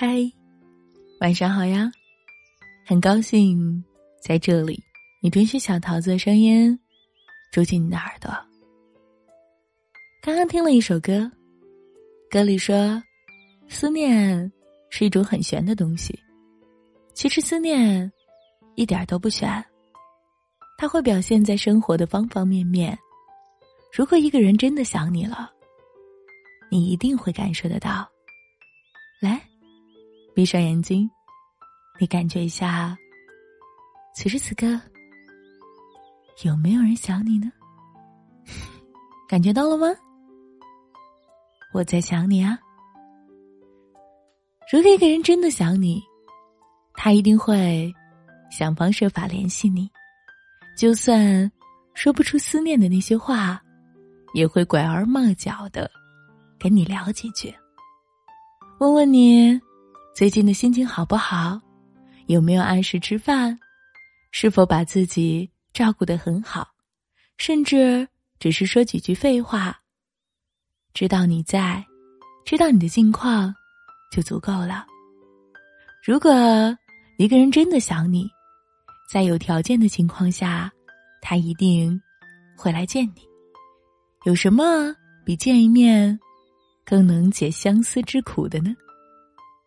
[0.00, 0.06] 嗨，
[1.18, 1.90] 晚上好呀！
[2.86, 3.82] 很高兴
[4.22, 4.80] 在这里，
[5.20, 6.78] 你允许小桃子的声音
[7.50, 8.30] 住进你的耳朵。
[10.22, 11.28] 刚刚听了一首歌，
[12.30, 13.02] 歌里说，
[13.66, 14.52] 思念
[14.88, 16.16] 是一种很玄的东西。
[17.12, 18.08] 其实思念
[18.76, 19.50] 一点都不玄，
[20.78, 22.96] 它会表现在生活的方方面面。
[23.92, 25.50] 如果一个人真的想你了，
[26.70, 28.08] 你一定会感受得到。
[30.38, 31.10] 闭上眼睛，
[31.98, 32.96] 你感觉一下，
[34.14, 34.80] 此时此刻
[36.44, 37.50] 有没有人想你呢？
[39.28, 39.88] 感觉到了吗？
[41.74, 42.56] 我在想你啊。
[44.72, 46.00] 如果一个人真的想你，
[46.94, 47.92] 他一定会
[48.48, 49.90] 想方设法联系你，
[50.76, 51.50] 就算
[51.94, 53.60] 说不出思念的那些话，
[54.34, 55.90] 也会拐弯抹角的
[56.60, 57.52] 跟你聊几句，
[58.78, 59.60] 问问你。
[60.18, 61.60] 最近的心情好不好？
[62.26, 63.56] 有没有按时吃饭？
[64.32, 66.66] 是否把自己照顾得很好？
[67.36, 68.08] 甚至
[68.40, 69.80] 只是说几句废话。
[70.92, 71.86] 知道你在，
[72.44, 73.54] 知道你的近况，
[74.10, 74.84] 就足够了。
[76.04, 76.32] 如果
[77.16, 78.28] 一个人真的想你，
[79.08, 80.68] 在有条件的情况下，
[81.22, 81.96] 他一定
[82.56, 83.22] 会来见你。
[84.24, 84.92] 有什么
[85.24, 86.18] 比见一面
[86.84, 88.74] 更能解相思之苦的呢？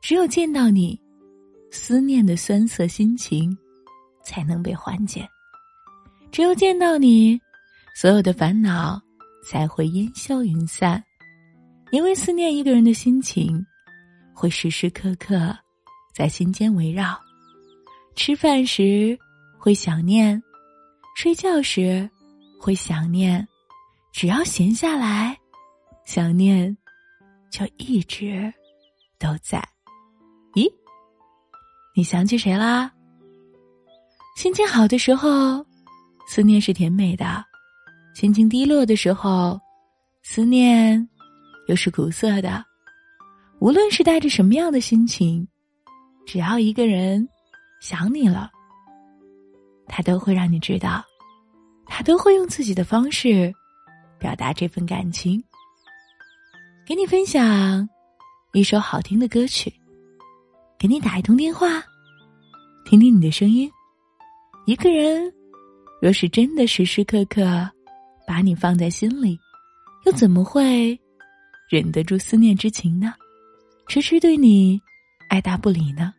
[0.00, 0.98] 只有见到你，
[1.70, 3.56] 思念的酸涩心情
[4.24, 5.22] 才能被缓解；
[6.32, 7.38] 只有见到你，
[7.94, 9.00] 所有的烦恼
[9.44, 11.02] 才会烟消云散。
[11.92, 13.64] 因为思念一个人的心情，
[14.32, 15.56] 会时时刻刻
[16.14, 17.18] 在心间围绕。
[18.16, 19.18] 吃饭时
[19.58, 20.42] 会想念，
[21.16, 22.08] 睡觉时
[22.58, 23.46] 会想念，
[24.12, 25.36] 只要闲下来，
[26.04, 26.76] 想念
[27.50, 28.52] 就一直
[29.18, 29.62] 都在。
[30.54, 30.70] 咦，
[31.94, 32.90] 你想起谁啦？
[34.36, 35.64] 心情好的时候，
[36.26, 37.26] 思念是甜美的；
[38.14, 39.60] 心情低落的时候，
[40.22, 41.08] 思念
[41.68, 42.64] 又是苦涩的。
[43.60, 45.46] 无论是带着什么样的心情，
[46.26, 47.28] 只要一个人
[47.80, 48.50] 想你了，
[49.86, 51.04] 他都会让你知道，
[51.86, 53.52] 他都会用自己的方式
[54.18, 55.42] 表达这份感情，
[56.86, 57.88] 给你分享
[58.52, 59.72] 一首好听的歌曲。
[60.80, 61.68] 给你打一通电话，
[62.86, 63.70] 听听你的声音。
[64.64, 65.30] 一个人
[66.00, 67.70] 若是真的时时刻刻
[68.26, 69.38] 把你放在心里，
[70.06, 70.98] 又怎么会
[71.68, 73.12] 忍得住思念之情呢？
[73.88, 74.80] 迟迟对你
[75.28, 76.14] 爱答不理呢？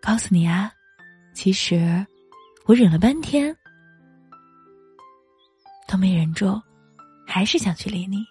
[0.00, 0.72] 告诉你啊，
[1.34, 2.06] 其实
[2.64, 3.54] 我忍了半天
[5.86, 6.58] 都没忍住，
[7.26, 8.24] 还是想去理你。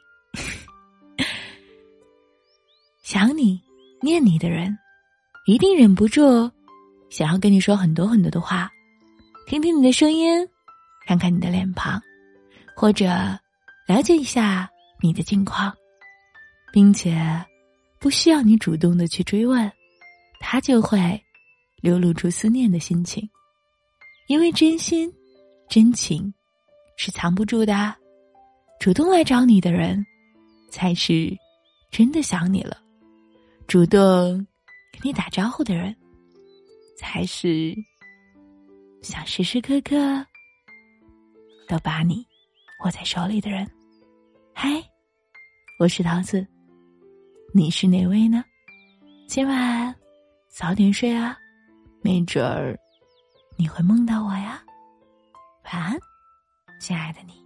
[3.04, 3.62] 想你、
[4.02, 4.76] 念你的人。
[5.46, 6.50] 一定忍不住
[7.09, 8.72] 想要跟你说很多很多的话，
[9.47, 10.47] 听听你的声音，
[11.07, 12.00] 看看你的脸庞，
[12.75, 13.07] 或者
[13.88, 14.69] 了解一下
[15.01, 15.75] 你的近况，
[16.72, 17.19] 并且
[18.00, 19.69] 不需要你主动的去追问，
[20.40, 21.19] 他就会
[21.81, 23.28] 流露出思念的心情，
[24.28, 25.12] 因为真心、
[25.68, 26.31] 真情
[26.97, 27.96] 是藏不住的，
[28.80, 30.06] 主动来找你的人
[30.69, 31.35] 才是
[31.90, 32.78] 真的想你了，
[33.68, 34.46] 主动。
[35.03, 35.95] 你打招呼的人，
[36.95, 37.75] 才是
[39.01, 39.95] 想时时刻刻
[41.67, 42.23] 都把你
[42.84, 43.67] 握在手里的人。
[44.53, 44.69] 嗨，
[45.79, 46.45] 我是桃子，
[47.51, 48.44] 你是哪位呢？
[49.28, 49.95] 今晚
[50.47, 51.35] 早点睡啊，
[52.03, 52.78] 没准儿
[53.57, 54.63] 你会梦到我呀。
[55.66, 55.97] 晚安，
[56.79, 57.41] 亲爱的你。